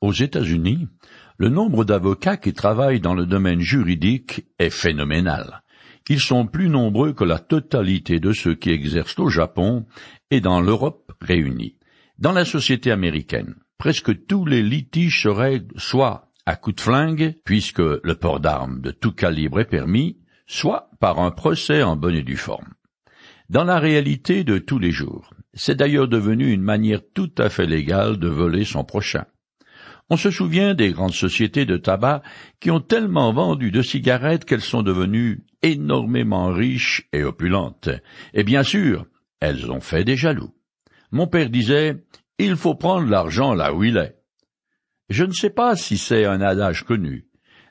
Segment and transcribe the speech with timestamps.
[0.00, 0.86] Aux États-Unis,
[1.38, 5.62] le nombre d'avocats qui travaillent dans le domaine juridique est phénoménal.
[6.08, 9.86] Ils sont plus nombreux que la totalité de ceux qui exercent au Japon
[10.30, 11.76] et dans l'Europe réunie.
[12.18, 17.34] Dans la société américaine, presque tous les litiges se règlent soit à coups de flingue,
[17.44, 22.14] puisque le port d'armes de tout calibre est permis, soit par un procès en bonne
[22.14, 22.72] et due forme.
[23.50, 27.66] Dans la réalité de tous les jours, c'est d'ailleurs devenu une manière tout à fait
[27.66, 29.26] légale de voler son prochain.
[30.10, 32.22] On se souvient des grandes sociétés de tabac
[32.60, 37.90] qui ont tellement vendu de cigarettes qu'elles sont devenues énormément riches et opulentes.
[38.32, 39.06] Et bien sûr,
[39.40, 40.54] elles ont fait des jaloux.
[41.10, 42.04] Mon père disait,
[42.38, 44.16] il faut prendre l'argent là où il est.
[45.10, 47.26] Je ne sais pas si c'est un adage connu,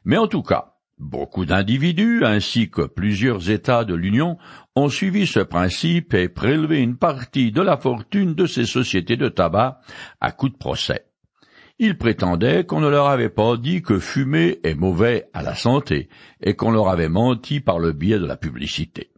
[0.06, 4.38] mais en tout cas, beaucoup d'individus ainsi que plusieurs États de l'Union
[4.76, 9.30] ont suivi ce principe et prélevé une partie de la fortune de ces sociétés de
[9.30, 9.80] tabac
[10.20, 11.06] à coup de procès.
[11.80, 16.10] Ils prétendaient qu'on ne leur avait pas dit que fumer est mauvais à la santé
[16.42, 19.12] et qu'on leur avait menti par le biais de la publicité.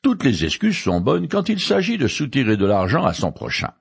[0.00, 3.72] Toutes les excuses sont bonnes quand il s'agit de soutirer de l'argent à son prochain.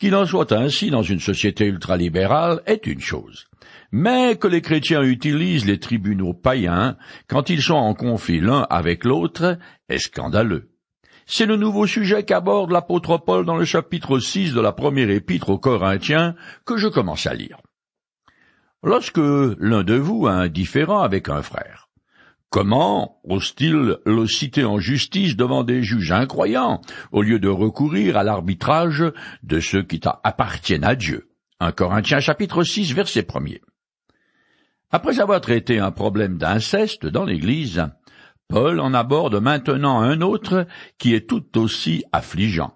[0.00, 3.46] Qu'il en soit ainsi dans une société ultralibérale est une chose.
[3.92, 6.96] Mais que les chrétiens utilisent les tribunaux païens
[7.28, 9.56] quand ils sont en conflit l'un avec l'autre
[9.88, 10.73] est scandaleux.
[11.26, 15.48] C'est le nouveau sujet qu'aborde l'apôtre Paul dans le chapitre 6 de la première épître
[15.48, 16.34] aux Corinthiens
[16.66, 17.58] que je commence à lire.
[18.82, 21.88] Lorsque l'un de vous a un différend avec un frère,
[22.50, 28.22] comment ose-t-il le citer en justice devant des juges incroyants au lieu de recourir à
[28.22, 29.02] l'arbitrage
[29.42, 31.30] de ceux qui appartiennent à Dieu?
[31.58, 33.40] Un Corinthiens chapitre 6 verset 1
[34.90, 37.86] Après avoir traité un problème d'inceste dans l'Église,
[38.48, 40.66] Paul en aborde maintenant un autre
[40.98, 42.74] qui est tout aussi affligeant.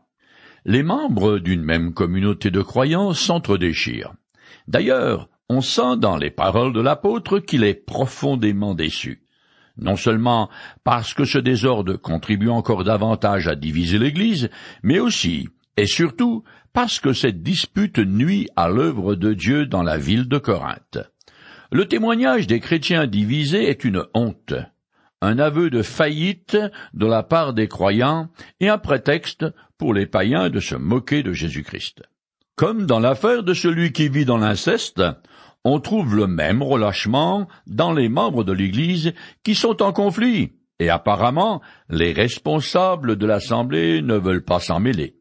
[0.65, 4.15] Les membres d'une même communauté de croyants s'entre-déchirent.
[4.67, 9.23] D'ailleurs, on sent dans les paroles de l'apôtre qu'il est profondément déçu.
[9.77, 10.51] Non seulement
[10.85, 14.51] parce que ce désordre contribue encore davantage à diviser l'Église,
[14.83, 16.43] mais aussi et surtout
[16.73, 20.99] parce que cette dispute nuit à l'œuvre de Dieu dans la ville de Corinthe.
[21.71, 24.55] Le témoignage des chrétiens divisés est une honte
[25.21, 26.57] un aveu de faillite
[26.95, 28.29] de la part des croyants
[28.61, 29.45] et un prétexte
[29.77, 32.03] pour les païens de se moquer de Jésus-Christ.
[32.57, 35.03] Comme dans l'affaire de celui qui vit dans l'inceste,
[35.65, 39.13] on trouve le même relâchement dans les membres de l'Église
[39.45, 45.17] qui sont en conflit, et apparemment les responsables de l'Assemblée ne veulent pas s'en mêler.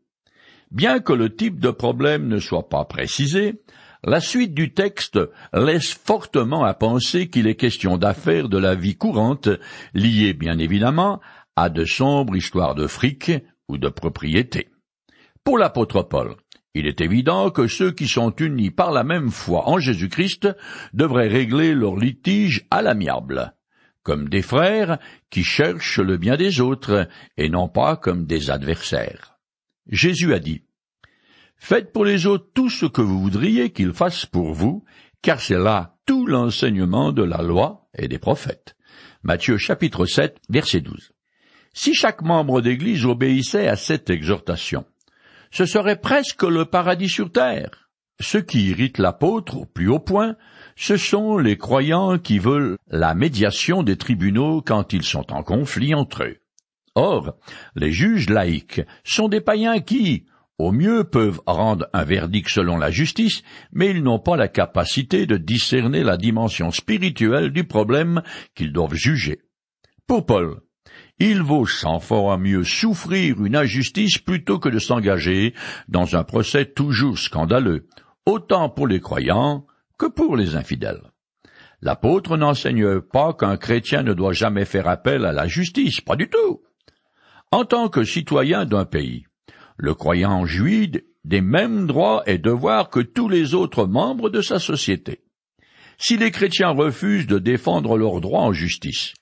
[0.71, 3.61] Bien que le type de problème ne soit pas précisé,
[4.07, 5.19] la suite du texte
[5.53, 9.49] laisse fortement à penser qu'il est question d'affaires de la vie courante,
[9.93, 11.19] liées bien évidemment
[11.57, 13.31] à de sombres histoires de fric
[13.67, 14.69] ou de propriété.
[15.43, 16.37] Pour l'apôtre Paul,
[16.73, 20.47] il est évident que ceux qui sont unis par la même foi en Jésus-Christ
[20.93, 23.55] devraient régler leur litige à l'amiable,
[24.03, 29.37] comme des frères qui cherchent le bien des autres et non pas comme des adversaires.
[29.89, 30.63] Jésus a dit,
[31.57, 34.83] Faites pour les autres tout ce que vous voudriez qu'ils fassent pour vous,
[35.21, 38.75] car c'est là tout l'enseignement de la loi et des prophètes.
[39.23, 41.11] Matthieu chapitre 7, verset 12.
[41.73, 44.85] Si chaque membre d'Église obéissait à cette exhortation,
[45.51, 47.89] ce serait presque le paradis sur terre.
[48.19, 50.35] Ce qui irrite l'apôtre au plus haut point,
[50.75, 55.93] ce sont les croyants qui veulent la médiation des tribunaux quand ils sont en conflit
[55.93, 56.37] entre eux.
[56.95, 57.35] Or,
[57.75, 60.25] les juges laïcs sont des païens qui,
[60.57, 65.25] au mieux peuvent rendre un verdict selon la justice, mais ils n'ont pas la capacité
[65.25, 68.23] de discerner la dimension spirituelle du problème
[68.55, 69.41] qu'ils doivent juger.
[70.07, 70.61] Pour Paul,
[71.19, 75.53] il vaut cent fois mieux souffrir une injustice plutôt que de s'engager
[75.87, 77.87] dans un procès toujours scandaleux,
[78.25, 79.65] autant pour les croyants
[79.97, 81.11] que pour les infidèles.
[81.81, 86.29] L'apôtre n'enseigne pas qu'un chrétien ne doit jamais faire appel à la justice, pas du
[86.29, 86.63] tout.
[87.51, 89.26] En tant que citoyen d'un pays,
[89.77, 90.91] le croyant jouit
[91.23, 95.21] des mêmes droits et devoirs que tous les autres membres de sa société.
[95.97, 99.13] Si les chrétiens refusent de défendre leurs droits en justice,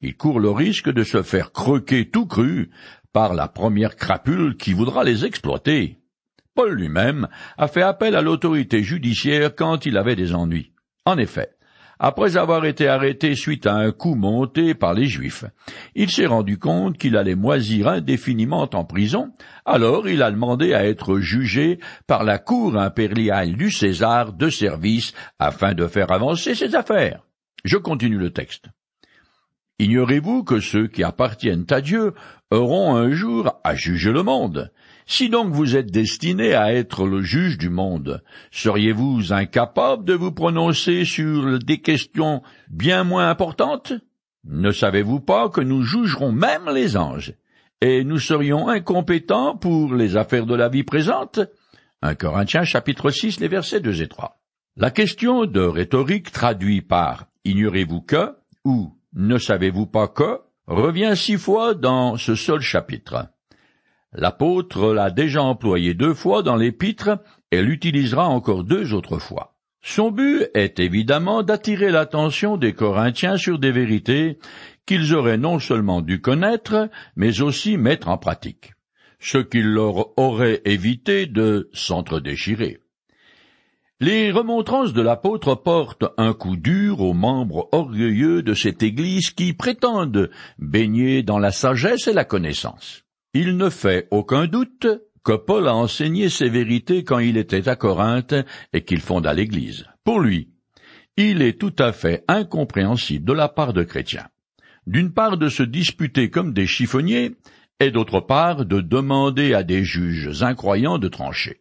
[0.00, 2.70] ils courent le risque de se faire croquer tout cru
[3.12, 5.98] par la première crapule qui voudra les exploiter.
[6.54, 10.72] Paul lui-même a fait appel à l'autorité judiciaire quand il avait des ennuis.
[11.04, 11.57] En effet,
[11.98, 15.44] après avoir été arrêté suite à un coup monté par les Juifs.
[15.94, 19.32] Il s'est rendu compte qu'il allait moisir indéfiniment en prison,
[19.64, 25.12] alors il a demandé à être jugé par la cour impériale du César de service
[25.38, 27.22] afin de faire avancer ses affaires.
[27.64, 28.66] Je continue le texte.
[29.80, 32.14] Ignorez-vous que ceux qui appartiennent à Dieu
[32.50, 34.72] auront un jour à juger le monde?
[35.10, 40.32] Si donc vous êtes destiné à être le juge du monde, seriez-vous incapable de vous
[40.32, 43.94] prononcer sur des questions bien moins importantes?
[44.44, 47.32] Ne savez-vous pas que nous jugerons même les anges,
[47.80, 51.40] et nous serions incompétents pour les affaires de la vie présente?
[52.02, 54.38] 1 Corinthiens chapitre 6 les versets 2 et 3.
[54.76, 61.38] La question de rhétorique traduit par ignorez-vous que ou ne savez-vous pas que revient six
[61.38, 63.30] fois dans ce seul chapitre.
[64.12, 67.18] L'apôtre l'a déjà employé deux fois dans l'épître
[67.50, 69.54] et l'utilisera encore deux autres fois.
[69.82, 74.38] Son but est évidemment d'attirer l'attention des Corinthiens sur des vérités
[74.86, 78.72] qu'ils auraient non seulement dû connaître, mais aussi mettre en pratique,
[79.20, 82.78] ce qui leur aurait évité de s'entre-déchirer.
[84.00, 89.52] Les remontrances de l'apôtre portent un coup dur aux membres orgueilleux de cette Église qui
[89.52, 93.04] prétendent baigner dans la sagesse et la connaissance.
[93.40, 94.88] Il ne fait aucun doute
[95.22, 98.34] que Paul a enseigné ces vérités quand il était à Corinthe
[98.72, 99.86] et qu'il fonda l'Église.
[100.02, 100.48] Pour lui,
[101.16, 104.26] il est tout à fait incompréhensible de la part de chrétiens.
[104.88, 107.36] D'une part de se disputer comme des chiffonniers,
[107.78, 111.60] et d'autre part de demander à des juges incroyants de trancher.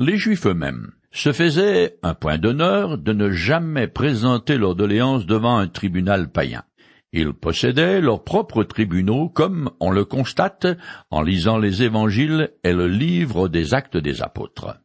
[0.00, 5.56] Les Juifs eux-mêmes se faisaient un point d'honneur de ne jamais présenter leur doléance devant
[5.56, 6.64] un tribunal païen.
[7.12, 10.66] Ils possédaient leurs propres tribunaux, comme on le constate
[11.10, 14.78] en lisant les évangiles et le livre des actes des apôtres.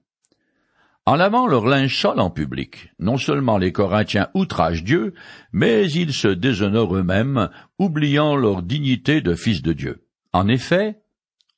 [1.06, 5.14] En lavant leur linge en public, non seulement les Corinthiens outragent Dieu,
[5.54, 10.04] mais ils se déshonorent eux-mêmes, oubliant leur dignité de fils de Dieu.
[10.34, 11.00] En effet,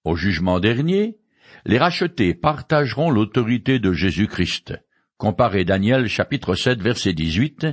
[0.03, 1.17] au jugement dernier,
[1.65, 4.75] les rachetés partageront l'autorité de Jésus-Christ.
[5.17, 7.67] Comparez Daniel chapitre 7 verset 18,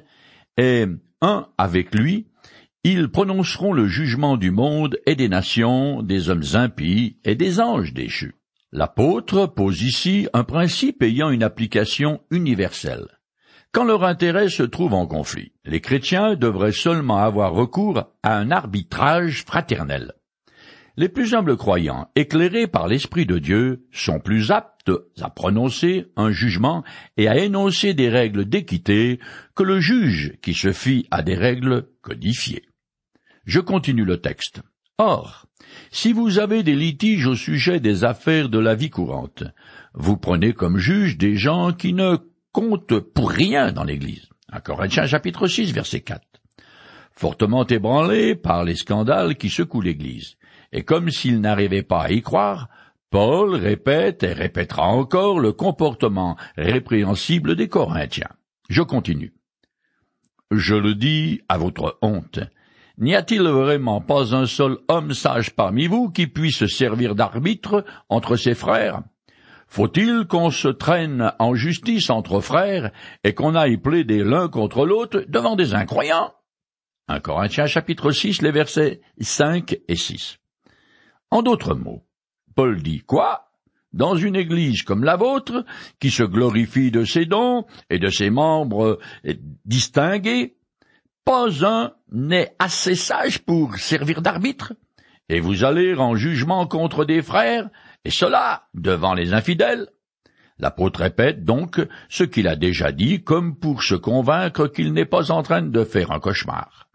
[0.57, 0.87] et
[1.21, 2.27] un avec lui,
[2.93, 7.93] ils prononceront le jugement du monde et des nations, des hommes impies et des anges
[7.93, 8.37] déchus.
[8.71, 13.09] L'apôtre pose ici un principe ayant une application universelle.
[13.73, 18.53] Quand leur intérêt se trouve en conflit, les chrétiens devraient seulement avoir recours à un
[18.53, 20.13] arbitrage fraternel.
[20.97, 26.31] Les plus humbles croyants, éclairés par l'Esprit de Dieu, sont plus aptes à prononcer un
[26.31, 26.85] jugement
[27.17, 29.19] et à énoncer des règles d'équité
[29.57, 32.63] que le juge qui se fie à des règles codifiées.
[33.47, 34.61] Je continue le texte.
[34.99, 35.47] Or,
[35.91, 39.45] si vous avez des litiges au sujet des affaires de la vie courante,
[39.95, 42.17] vous prenez comme juge des gens qui ne
[42.53, 44.29] comptent pour rien dans l'Église.
[44.65, 46.23] Corinthiens chapitre 6 verset 4.
[47.13, 50.37] Fortement ébranlés par les scandales qui secouent l'Église,
[50.73, 52.69] et comme s'il n'arrivait pas à y croire,
[53.11, 58.31] Paul répète et répétera encore le comportement répréhensible des Corinthiens.
[58.69, 59.35] Je continue.
[60.51, 62.41] Je le dis à votre honte.
[62.99, 68.37] N'y a-t-il vraiment pas un seul homme sage parmi vous qui puisse servir d'arbitre entre
[68.37, 69.03] ses frères?
[69.69, 75.25] Faut-il qu'on se traîne en justice entre frères et qu'on aille plaider l'un contre l'autre
[75.29, 76.33] devant des incroyants?
[77.09, 80.39] Un Corinthiens chapitre 6, les versets 5 et 6.
[81.31, 82.07] En d'autres mots,
[82.55, 83.51] Paul dit quoi?
[83.93, 85.65] Dans une église comme la vôtre,
[86.01, 88.99] qui se glorifie de ses dons et de ses membres
[89.65, 90.57] distingués,
[91.25, 94.75] pas un n'est assez sage pour servir d'arbitre,
[95.29, 97.69] et vous allez en jugement contre des frères,
[98.05, 99.89] et cela devant les infidèles.
[100.59, 105.31] L'apôtre répète donc ce qu'il a déjà dit comme pour se convaincre qu'il n'est pas
[105.31, 106.89] en train de faire un cauchemar.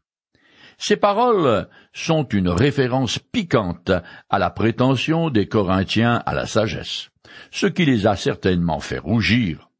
[0.78, 3.92] Ces paroles sont une référence piquante
[4.30, 7.10] à la prétention des Corinthiens à la sagesse,
[7.52, 9.71] ce qui les a certainement fait rougir.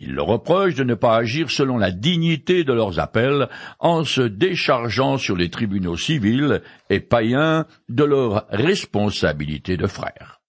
[0.00, 4.22] Ils le reprochent de ne pas agir selon la dignité de leurs appels en se
[4.22, 10.40] déchargeant sur les tribunaux civils et païens de leur responsabilité de frères.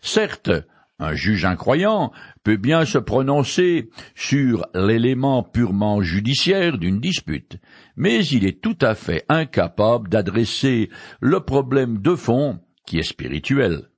[0.00, 0.52] Certes,
[1.00, 2.12] un juge incroyant
[2.44, 7.56] peut bien se prononcer sur l'élément purement judiciaire d'une dispute,
[7.96, 10.88] mais il est tout à fait incapable d'adresser
[11.20, 13.89] le problème de fond qui est spirituel.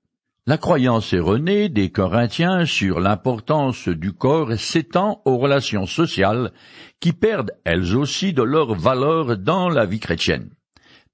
[0.45, 6.51] La croyance erronée des Corinthiens sur l'importance du corps s'étend aux relations sociales
[6.99, 10.51] qui perdent elles aussi de leur valeur dans la vie chrétienne.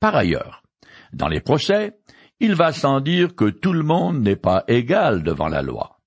[0.01, 0.63] Par ailleurs,
[1.13, 1.99] dans les procès,
[2.41, 6.01] il va sans dire que tout le monde n'est pas égal devant la loi.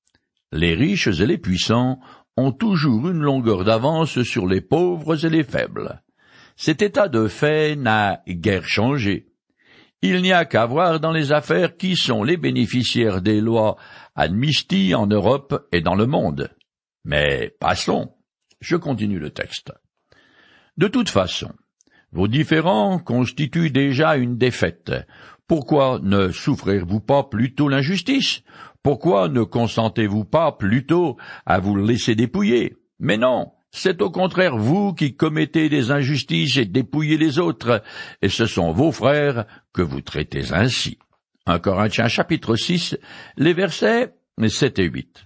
[0.52, 2.00] Les riches et les puissants
[2.38, 6.02] ont toujours une longueur d'avance sur les pauvres et les faibles.
[6.56, 9.31] Cet état de fait n'a guère changé.
[10.04, 13.78] Il n'y a qu'à voir dans les affaires qui sont les bénéficiaires des lois
[14.16, 16.50] amnistie en Europe et dans le monde.
[17.06, 18.12] Mais passons.
[18.60, 19.72] Je continue le texte.
[20.78, 21.52] De toute façon,
[22.12, 24.92] vos différends constituent déjà une défaite,
[25.48, 28.42] Pourquoi ne souffrirez-vous pas plutôt l'injustice?
[28.84, 32.78] Pourquoi ne consentez-vous pas plutôt à vous laisser dépouiller?
[33.00, 37.82] Mais non, c'est au contraire vous qui commettez des injustices et dépouillez les autres,
[38.22, 40.98] et ce sont vos frères que vous traitez ainsi.
[41.48, 42.98] 1 Corinthiens chapitre 6,
[43.38, 44.14] les versets
[44.46, 45.26] 7 et 8.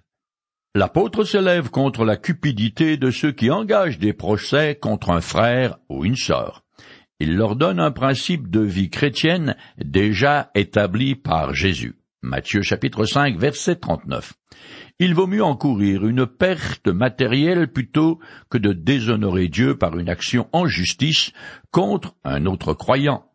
[0.76, 5.78] L'apôtre se lève contre la cupidité de ceux qui engagent des procès contre un frère
[5.90, 6.64] ou une sœur.
[7.20, 11.96] Il leur donne un principe de vie chrétienne déjà établi par Jésus.
[12.22, 14.34] Matthieu chapitre 5 verset 39.
[14.98, 20.48] Il vaut mieux encourir une perte matérielle plutôt que de déshonorer Dieu par une action
[20.54, 21.34] en justice
[21.72, 23.26] contre un autre croyant.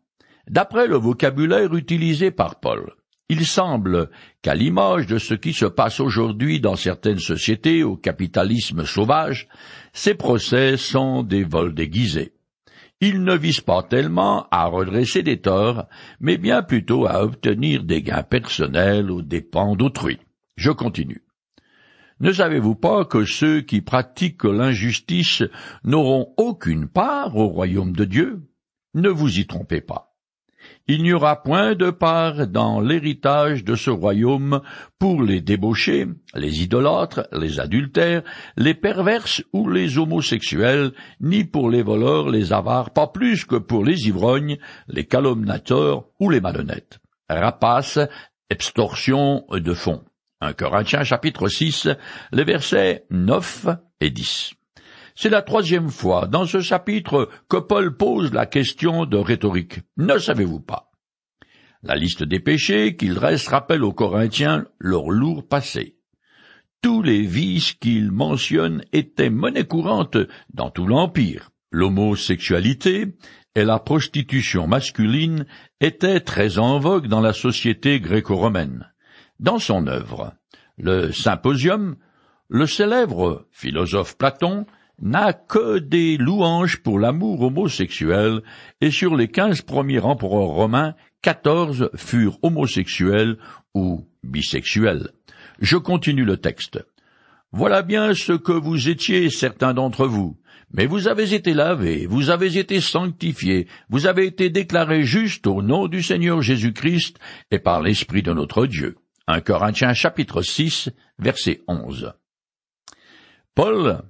[0.47, 2.95] D'après le vocabulaire utilisé par Paul,
[3.29, 4.09] il semble
[4.41, 9.47] qu'à l'image de ce qui se passe aujourd'hui dans certaines sociétés au capitalisme sauvage,
[9.93, 12.33] ces procès sont des vols déguisés.
[13.01, 15.85] Ils ne visent pas tellement à redresser des torts,
[16.19, 20.17] mais bien plutôt à obtenir des gains personnels aux dépens d'autrui.
[20.57, 21.21] Je continue.
[22.21, 25.41] Ne savez-vous pas que ceux qui pratiquent l'injustice
[25.83, 28.43] n'auront aucune part au royaume de Dieu?
[28.93, 30.13] Ne vous y trompez pas.
[30.87, 34.61] Il n'y aura point de part dans l'héritage de ce royaume
[34.99, 38.21] pour les débauchés, les idolâtres, les adultères,
[38.55, 43.83] les perverses ou les homosexuels, ni pour les voleurs, les avares, pas plus que pour
[43.83, 46.99] les ivrognes, les calomnateurs ou les malhonnêtes.
[47.27, 47.97] Rapace,
[48.51, 50.03] extorsion de fonds.
[50.41, 51.87] 1 Corinthiens chapitre 6,
[52.31, 53.67] les versets 9
[53.99, 54.53] et 10.
[55.13, 59.81] C'est la troisième fois dans ce chapitre que Paul pose la question de rhétorique.
[59.97, 60.89] Ne savez-vous pas?
[61.83, 65.97] La liste des péchés qu'il dresse rappelle aux Corinthiens leur lourd passé.
[66.81, 70.17] Tous les vices qu'il mentionne étaient monnaie courante
[70.51, 71.51] dans tout l'Empire.
[71.71, 73.15] L'homosexualité
[73.53, 75.45] et la prostitution masculine
[75.79, 78.91] étaient très en vogue dans la société gréco-romaine.
[79.41, 80.35] Dans son œuvre,
[80.77, 81.95] le Symposium,
[82.47, 84.67] le célèbre philosophe Platon
[85.01, 88.43] n'a que des louanges pour l'amour homosexuel,
[88.81, 90.93] et sur les quinze premiers empereurs romains,
[91.23, 93.39] quatorze furent homosexuels
[93.73, 95.09] ou bisexuels.
[95.59, 96.79] Je continue le texte.
[97.51, 100.37] Voilà bien ce que vous étiez certains d'entre vous.
[100.71, 105.63] Mais vous avez été lavés, vous avez été sanctifiés, vous avez été déclarés justes au
[105.63, 107.17] nom du Seigneur Jésus-Christ
[107.49, 108.97] et par l'Esprit de notre Dieu.
[109.31, 112.11] 1 Corinthiens chapitre 6 verset 11.
[113.55, 114.01] Paul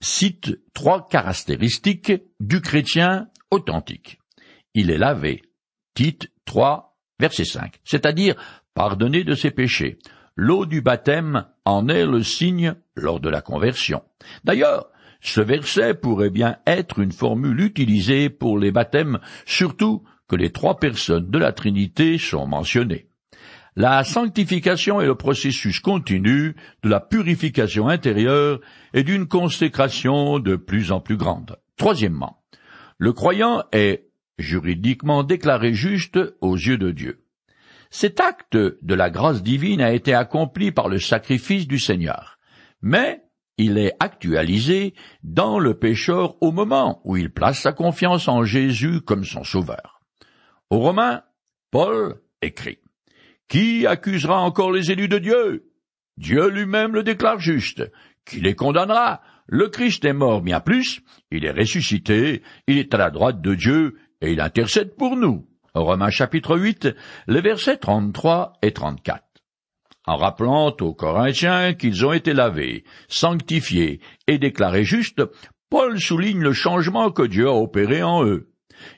[0.00, 4.20] cite trois caractéristiques du chrétien authentique.
[4.72, 5.42] Il est lavé.
[5.92, 7.78] Tite 3, verset 5.
[7.84, 8.36] C'est-à-dire
[8.72, 9.98] pardonné de ses péchés.
[10.34, 14.02] L'eau du baptême en est le signe lors de la conversion.
[14.44, 14.88] D'ailleurs,
[15.20, 20.78] ce verset pourrait bien être une formule utilisée pour les baptêmes, surtout que les trois
[20.78, 23.09] personnes de la Trinité sont mentionnées.
[23.76, 28.60] La sanctification est le processus continu de la purification intérieure
[28.94, 31.56] et d'une consécration de plus en plus grande.
[31.76, 32.42] Troisièmement,
[32.98, 34.08] le croyant est
[34.38, 37.24] juridiquement déclaré juste aux yeux de Dieu.
[37.90, 42.38] Cet acte de la grâce divine a été accompli par le sacrifice du Seigneur,
[42.82, 43.22] mais
[43.56, 49.00] il est actualisé dans le pécheur au moment où il place sa confiance en Jésus
[49.00, 50.00] comme son sauveur.
[50.70, 51.22] Aux Romains,
[51.70, 52.78] Paul écrit
[53.50, 55.64] qui accusera encore les élus de Dieu?
[56.16, 57.82] Dieu lui-même le déclare juste.
[58.24, 59.20] Qui les condamnera?
[59.48, 61.02] Le Christ est mort bien plus,
[61.32, 65.48] il est ressuscité, il est à la droite de Dieu, et il intercède pour nous.
[65.74, 66.88] Romains chapitre 8,
[67.26, 69.24] les versets 33 et 34.
[70.06, 75.22] En rappelant aux Corinthiens qu'ils ont été lavés, sanctifiés et déclarés justes,
[75.68, 78.49] Paul souligne le changement que Dieu a opéré en eux.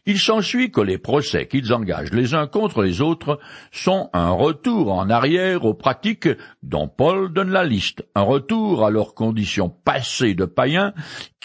[0.06, 3.38] Il s'ensuit que les procès qu'ils engagent les uns contre les autres
[3.70, 6.28] sont un retour en arrière aux pratiques
[6.62, 10.94] dont Paul donne la liste, un retour à leurs conditions passées de païens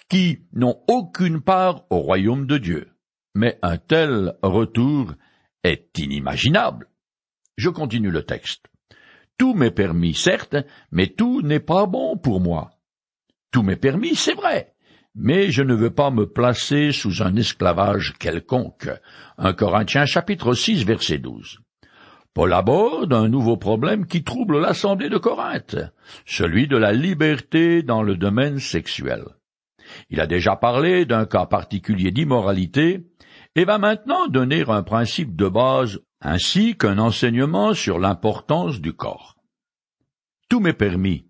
[0.09, 2.87] qui n'ont aucune part au royaume de Dieu.
[3.35, 5.13] Mais un tel retour
[5.63, 6.87] est inimaginable.
[7.57, 8.65] Je continue le texte.
[9.37, 10.55] Tout m'est permis, certes,
[10.91, 12.71] mais tout n'est pas bon pour moi.
[13.51, 14.73] Tout m'est permis, c'est vrai,
[15.17, 18.89] mais je ne veux pas me placer sous un esclavage quelconque.
[19.37, 21.59] Un Corinthiens chapitre 6 verset 12.
[22.35, 25.77] Paul aborde un nouveau problème qui trouble l'Assemblée de Corinthe,
[26.27, 29.23] celui de la liberté dans le domaine sexuel.
[30.11, 33.07] Il a déjà parlé d'un cas particulier d'immoralité
[33.55, 39.35] et va maintenant donner un principe de base ainsi qu'un enseignement sur l'importance du corps.
[40.47, 41.26] Tout m'est permis,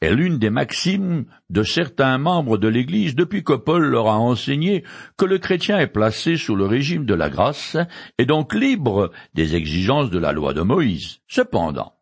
[0.00, 4.84] est l'une des maximes de certains membres de l'Église depuis que Paul leur a enseigné
[5.16, 7.76] que le chrétien est placé sous le régime de la grâce
[8.18, 11.20] et donc libre des exigences de la loi de Moïse.
[11.28, 11.94] Cependant,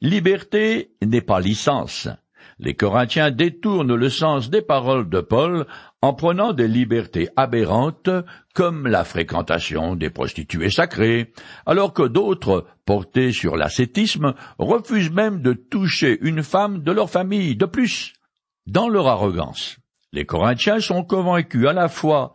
[0.00, 2.08] liberté n'est pas licence.
[2.58, 5.66] Les Corinthiens détournent le sens des paroles de Paul
[6.02, 8.10] en prenant des libertés aberrantes
[8.54, 11.32] comme la fréquentation des prostituées sacrées,
[11.66, 17.56] alors que d'autres, portés sur l'ascétisme, refusent même de toucher une femme de leur famille.
[17.56, 18.12] De plus,
[18.66, 19.78] dans leur arrogance,
[20.12, 22.34] les Corinthiens sont convaincus à la fois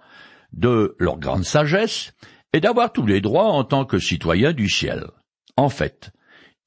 [0.51, 2.13] de leur grande sagesse
[2.53, 5.05] et d'avoir tous les droits en tant que citoyens du ciel.
[5.55, 6.11] En fait,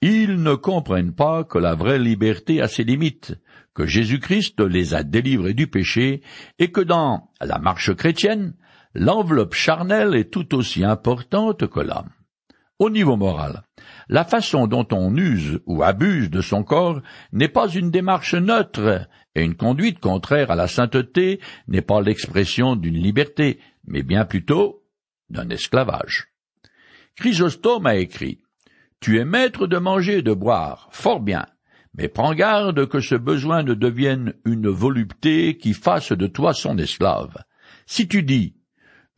[0.00, 3.34] ils ne comprennent pas que la vraie liberté a ses limites,
[3.74, 6.22] que Jésus-Christ les a délivrés du péché,
[6.58, 8.54] et que dans la marche chrétienne,
[8.94, 12.10] l'enveloppe charnelle est tout aussi importante que l'âme.
[12.78, 13.62] Au niveau moral,
[14.08, 17.00] la façon dont on use ou abuse de son corps
[17.32, 22.76] n'est pas une démarche neutre, et une conduite contraire à la sainteté n'est pas l'expression
[22.76, 24.82] d'une liberté, mais bien plutôt
[25.30, 26.28] d'un esclavage.
[27.16, 28.40] Chrysostome a écrit
[29.02, 31.46] tu es maître de manger et de boire, fort bien,
[31.94, 36.78] mais prends garde que ce besoin ne devienne une volupté qui fasse de toi son
[36.78, 37.36] esclave.
[37.86, 38.56] Si tu dis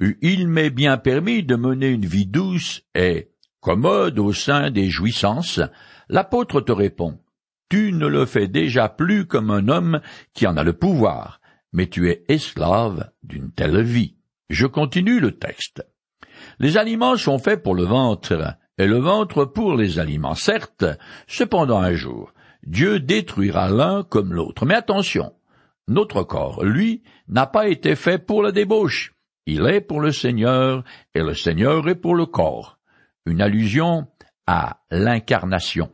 [0.01, 5.61] Il m'est bien permis de mener une vie douce et commode au sein des jouissances,
[6.09, 7.21] l'apôtre te répond
[7.69, 10.01] Tu ne le fais déjà plus comme un homme
[10.33, 11.41] qui en a le pouvoir,
[11.73, 14.17] mais tu es esclave d'une telle vie.
[14.51, 15.87] Je continue le texte.
[16.59, 20.85] Les aliments sont faits pour le ventre, et le ventre pour les aliments, certes,
[21.27, 22.33] cependant un jour,
[22.67, 24.65] Dieu détruira l'un comme l'autre.
[24.67, 25.33] Mais attention,
[25.89, 29.15] notre corps, lui, n'a pas été fait pour la débauche.
[29.47, 32.79] Il est pour le Seigneur, et le Seigneur est pour le corps.
[33.27, 34.07] Une allusion
[34.47, 35.91] à l'incarnation.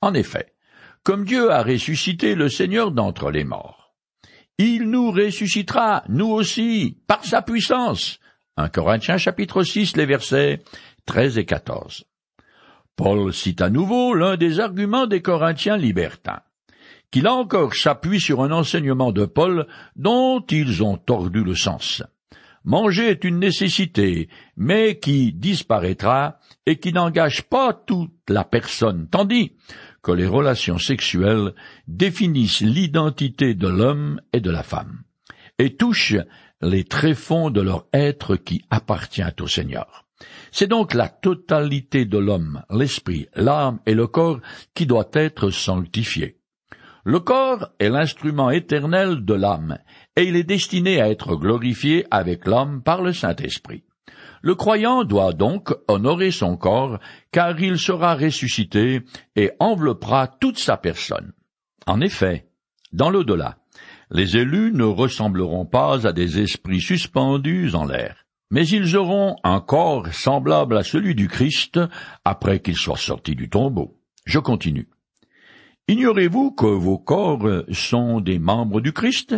[0.00, 0.54] En effet,
[1.02, 3.94] comme Dieu a ressuscité le Seigneur d'entre les morts,
[4.58, 8.18] il nous ressuscitera, nous aussi, par sa puissance.
[8.56, 10.62] 1 Corinthiens chapitre 6, les versets
[11.06, 12.04] 13 et 14.
[12.98, 16.40] Paul cite à nouveau l'un des arguments des Corinthiens libertins,
[17.12, 22.02] qui là encore s'appuie sur un enseignement de Paul dont ils ont tordu le sens.
[22.64, 29.52] Manger est une nécessité, mais qui disparaîtra et qui n'engage pas toute la personne, tandis
[30.02, 31.54] que les relations sexuelles
[31.86, 35.02] définissent l'identité de l'homme et de la femme,
[35.60, 36.16] et touchent
[36.62, 40.07] les tréfonds de leur être qui appartient au Seigneur.
[40.58, 44.40] C'est donc la totalité de l'homme, l'esprit, l'âme et le corps
[44.74, 46.40] qui doit être sanctifié.
[47.04, 49.78] Le corps est l'instrument éternel de l'âme,
[50.16, 53.84] et il est destiné à être glorifié avec l'âme par le Saint-Esprit.
[54.42, 56.98] Le croyant doit donc honorer son corps,
[57.30, 59.02] car il sera ressuscité
[59.36, 61.34] et enveloppera toute sa personne.
[61.86, 62.48] En effet,
[62.92, 63.58] dans l'au-delà,
[64.10, 69.60] les élus ne ressembleront pas à des esprits suspendus en l'air mais ils auront un
[69.60, 71.80] corps semblable à celui du Christ
[72.24, 73.98] après qu'il soit sorti du tombeau.
[74.24, 74.88] Je continue.
[75.88, 79.36] Ignorez-vous que vos corps sont des membres du Christ?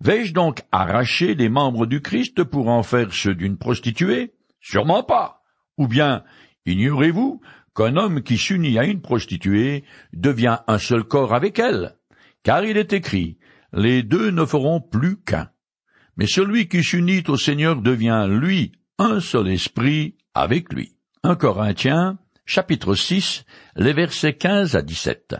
[0.00, 4.34] Vais-je donc arracher des membres du Christ pour en faire ceux d'une prostituée?
[4.60, 5.42] Sûrement pas.
[5.76, 6.24] Ou bien,
[6.66, 7.40] ignorez-vous
[7.74, 11.96] qu'un homme qui s'unit à une prostituée devient un seul corps avec elle?
[12.42, 13.38] Car il est écrit,
[13.72, 15.50] les deux ne feront plus qu'un.
[16.16, 20.96] Mais celui qui s'unit au Seigneur devient, lui, un seul esprit avec lui.
[21.24, 23.44] 1 Corinthiens, chapitre 6,
[23.76, 25.36] les versets 15 à 17.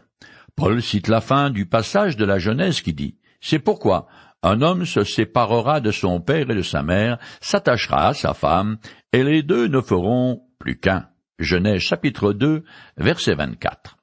[0.56, 4.06] Paul cite la fin du passage de la Genèse qui dit, C'est pourquoi
[4.42, 8.78] un homme se séparera de son père et de sa mère, s'attachera à sa femme,
[9.12, 11.08] et les deux ne feront plus qu'un.
[11.38, 12.62] Genèse chapitre 2,
[12.96, 13.96] verset 24.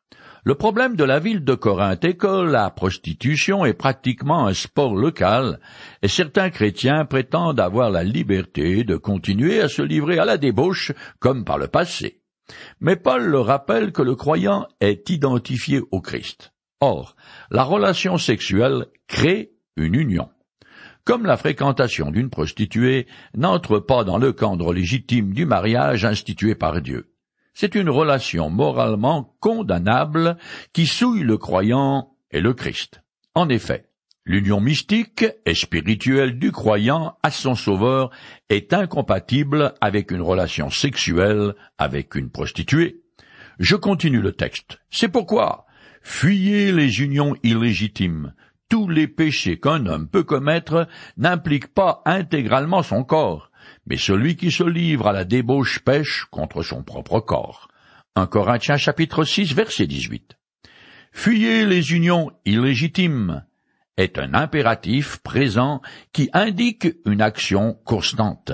[0.44, 4.96] Le problème de la ville de Corinthe est que la prostitution est pratiquement un sport
[4.96, 5.60] local,
[6.02, 10.94] et certains chrétiens prétendent avoir la liberté de continuer à se livrer à la débauche
[11.20, 12.22] comme par le passé.
[12.80, 16.54] Mais Paul leur rappelle que le croyant est identifié au Christ.
[16.80, 17.16] Or,
[17.52, 20.30] la relation sexuelle crée une union.
[21.04, 26.82] Comme la fréquentation d'une prostituée n'entre pas dans le cadre légitime du mariage institué par
[26.82, 27.11] Dieu.
[27.54, 30.38] C'est une relation moralement condamnable
[30.74, 33.02] qui souille le croyant et le Christ.
[33.36, 33.86] En effet,
[34.26, 38.10] l'union mystique et spirituelle du croyant à son sauveur
[38.50, 43.02] est incompatible avec une relation sexuelle avec une prostituée.
[43.60, 44.80] Je continue le texte.
[44.90, 45.66] C'est pourquoi
[46.02, 48.34] fuyez les unions illégitimes.
[48.70, 50.88] Tous les péchés qu'un homme peut commettre
[51.18, 53.51] n'impliquent pas intégralement son corps
[53.92, 57.68] mais celui qui se livre à la débauche pêche contre son propre corps.
[58.16, 60.38] Un Corinthiens chapitre 6 verset 18.
[61.12, 63.44] Fuyez les unions illégitimes
[63.98, 65.82] est un impératif présent
[66.14, 68.54] qui indique une action constante.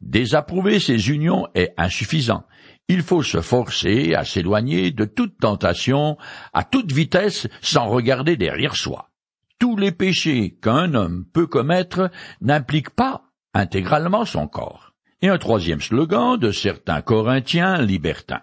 [0.00, 2.46] Désapprouver ces unions est insuffisant.
[2.88, 6.16] Il faut se forcer à s'éloigner de toute tentation
[6.54, 9.10] à toute vitesse sans regarder derrière soi.
[9.58, 14.92] Tous les péchés qu'un homme peut commettre n'impliquent pas intégralement son corps.
[15.22, 18.42] Et un troisième slogan de certains Corinthiens libertins.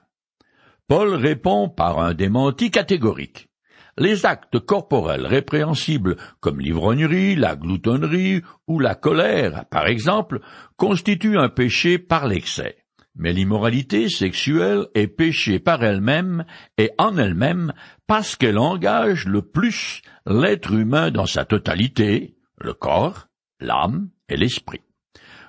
[0.87, 3.49] Paul répond par un démenti catégorique.
[3.97, 10.39] Les actes corporels répréhensibles comme l'ivrognerie, la gloutonnerie ou la colère, par exemple,
[10.75, 12.77] constituent un péché par l'excès.
[13.15, 16.45] Mais l'immoralité sexuelle est péché par elle-même
[16.77, 17.73] et en elle-même
[18.05, 23.27] parce qu'elle engage le plus l'être humain dans sa totalité, le corps,
[23.59, 24.81] l'âme et l'esprit.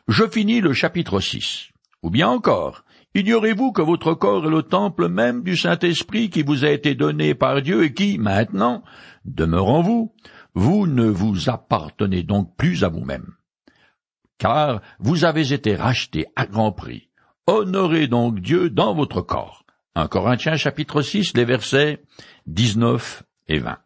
[0.09, 1.69] Je finis le chapitre 6.
[2.03, 6.65] Ou bien encore, Ignorez-vous que votre corps est le temple même du Saint-Esprit qui vous
[6.65, 8.85] a été donné par Dieu et qui, maintenant,
[9.25, 10.15] demeure en vous?
[10.55, 13.35] Vous ne vous appartenez donc plus à vous-même.
[14.39, 17.09] Car vous avez été rachetés à grand prix.
[17.47, 19.65] Honorez donc Dieu dans votre corps.
[19.95, 22.03] 1 Corinthiens chapitre 6, les versets
[22.47, 23.79] 19 et 20.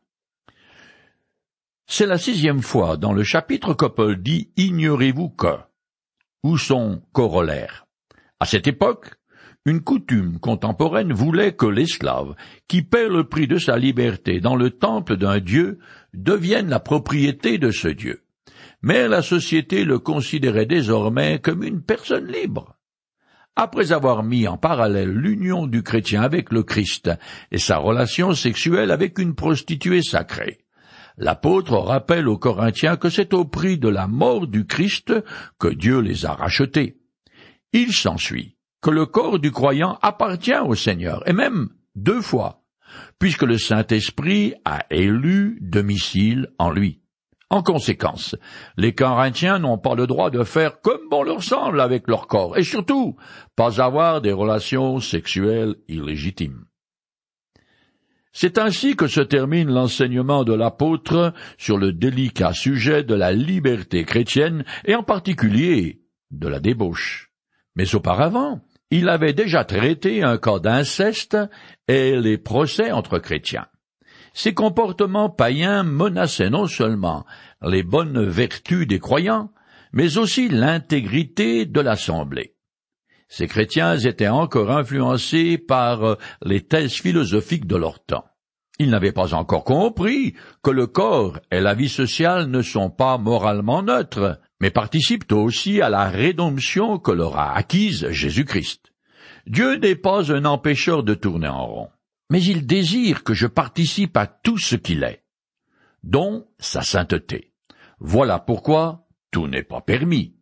[1.87, 5.57] C'est la sixième fois dans le chapitre que Paul dit Ignorez-vous que?
[6.45, 7.87] Où son corollaire?
[8.41, 9.15] À cette époque,
[9.65, 12.35] une coutume contemporaine voulait que l'esclave,
[12.67, 15.79] qui paie le prix de sa liberté dans le temple d'un dieu,
[16.15, 18.25] devienne la propriété de ce dieu.
[18.83, 22.77] Mais la société le considérait désormais comme une personne libre.
[23.55, 27.09] Après avoir mis en parallèle l'union du chrétien avec le Christ
[27.53, 30.62] et sa relation sexuelle avec une prostituée sacrée,
[31.17, 35.15] l'apôtre rappelle aux Corinthiens que c'est au prix de la mort du Christ
[35.59, 36.99] que Dieu les a rachetés.
[37.73, 42.63] Il s'ensuit que le corps du croyant appartient au Seigneur, et même deux fois,
[43.19, 47.01] puisque le Saint-Esprit a élu domicile en lui.
[47.49, 48.35] En conséquence,
[48.79, 52.57] les Corinthiens n'ont pas le droit de faire comme bon leur semble avec leur corps,
[52.57, 53.17] et surtout
[53.57, 56.65] pas avoir des relations sexuelles illégitimes.
[58.33, 64.05] C'est ainsi que se termine l'enseignement de l'apôtre sur le délicat sujet de la liberté
[64.05, 67.31] chrétienne et en particulier de la débauche.
[67.77, 71.37] Mais auparavant, il avait déjà traité un cas d'inceste
[71.89, 73.67] et les procès entre chrétiens.
[74.35, 77.27] Ces comportements païens menaçaient non seulement
[77.63, 79.51] les bonnes vertus des croyants,
[79.93, 82.52] mais aussi l'intégrité de l'Assemblée.
[83.33, 88.27] Ces chrétiens étaient encore influencés par les thèses philosophiques de leur temps.
[88.79, 93.17] Ils n'avaient pas encore compris que le corps et la vie sociale ne sont pas
[93.17, 98.93] moralement neutres, mais participent aussi à la rédemption que leur a acquise Jésus-Christ.
[99.47, 101.89] Dieu n'est pas un empêcheur de tourner en rond,
[102.29, 105.25] mais il désire que je participe à tout ce qu'il est,
[106.03, 107.55] dont sa sainteté.
[107.99, 110.37] Voilà pourquoi tout n'est pas permis.